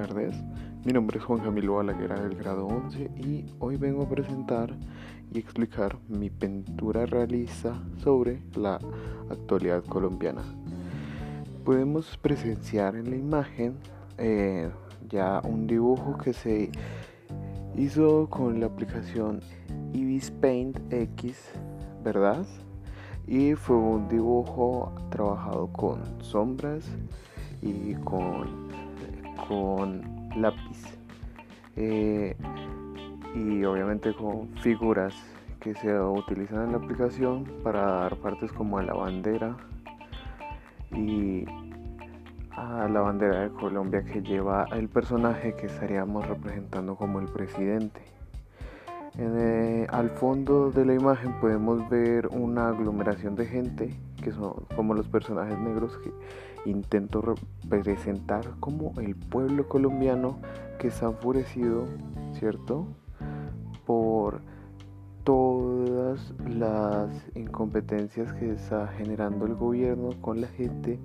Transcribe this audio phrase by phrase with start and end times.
[0.00, 0.34] tardes.
[0.86, 4.74] Mi nombre es Juan Camilo Balaguer del grado 11 y hoy vengo a presentar
[5.30, 8.80] y explicar mi pintura realista sobre la
[9.28, 10.42] actualidad colombiana.
[11.66, 13.76] Podemos presenciar en la imagen
[14.16, 14.70] eh,
[15.06, 16.70] ya un dibujo que se
[17.76, 19.40] hizo con la aplicación
[19.92, 21.36] Ibis Paint X,
[22.02, 22.46] ¿verdad?
[23.26, 26.86] Y fue un dibujo trabajado con sombras
[27.60, 28.69] y con
[29.50, 30.96] con lápiz
[31.74, 32.36] eh,
[33.34, 35.12] y obviamente con figuras
[35.58, 39.56] que se utilizan en la aplicación para dar partes como a la bandera
[40.92, 41.44] y
[42.52, 48.02] a la bandera de Colombia que lleva el personaje que estaríamos representando como el presidente.
[49.18, 54.94] Eh, al fondo de la imagen podemos ver una aglomeración de gente que son como
[54.94, 56.12] los personajes negros que
[56.70, 57.34] intento
[57.68, 60.38] representar como el pueblo colombiano
[60.78, 61.86] que está enfurecido,
[62.34, 62.86] ¿cierto?
[63.84, 64.42] Por
[65.24, 70.98] todas las incompetencias que está generando el gobierno con la gente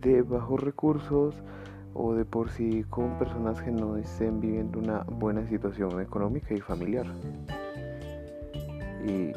[0.00, 1.34] de bajos recursos
[1.98, 6.60] o de por sí con personas que no estén viviendo una buena situación económica y
[6.60, 7.06] familiar.
[9.04, 9.32] Y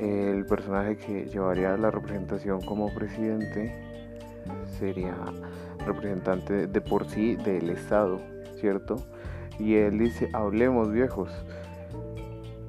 [0.00, 3.74] el personaje que llevaría la representación como presidente
[4.78, 5.14] sería
[5.86, 8.20] representante de por sí del Estado,
[8.60, 8.96] ¿cierto?
[9.58, 11.30] Y él dice, hablemos viejos,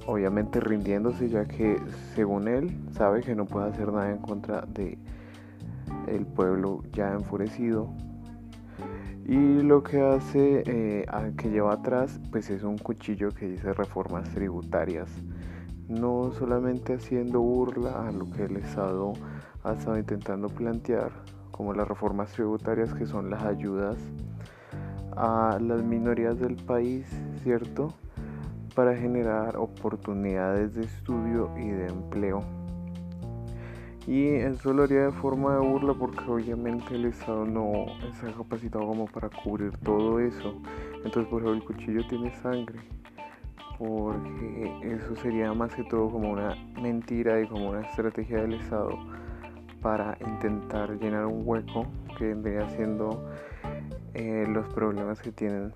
[0.06, 1.78] obviamente rindiéndose ya que
[2.16, 4.98] según él sabe que no puede hacer nada en contra de
[6.08, 7.92] el pueblo ya enfurecido
[9.30, 11.05] y lo que hace eh,
[11.38, 15.08] que lleva atrás pues es un cuchillo que dice reformas tributarias
[15.88, 19.13] no solamente haciendo burla a lo que el Estado
[19.63, 21.11] ha estado intentando plantear,
[21.52, 23.97] como las reformas tributarias que son las ayudas
[25.17, 27.05] a las minorías del país,
[27.44, 27.94] ¿cierto?
[28.75, 32.44] Para generar oportunidades de estudio y de empleo.
[34.09, 38.88] Y eso lo haría de forma de burla porque obviamente el Estado no está capacitado
[38.88, 40.59] como para cubrir todo eso.
[41.06, 42.80] Entonces por ejemplo el cuchillo tiene sangre
[43.78, 48.98] porque eso sería más que todo como una mentira y como una estrategia del Estado
[49.80, 51.86] para intentar llenar un hueco
[52.18, 53.30] que vendría siendo
[54.16, 55.72] eh, los problemas que tienen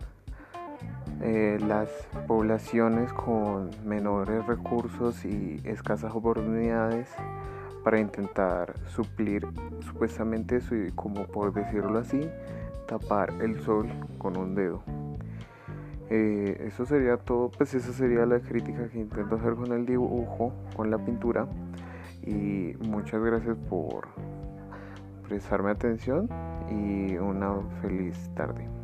[1.22, 1.90] eh, las
[2.28, 7.10] poblaciones con menores recursos y escasas oportunidades
[7.84, 9.48] para intentar suplir
[9.82, 12.30] supuestamente eso y como por decirlo así
[12.88, 13.88] tapar el sol
[14.18, 14.82] con un dedo.
[16.10, 20.54] Eh, eso sería todo, pues esa sería la crítica que intento hacer con el dibujo,
[20.76, 21.48] con la pintura.
[22.22, 24.08] Y muchas gracias por
[25.28, 26.30] prestarme atención
[26.70, 28.83] y una feliz tarde.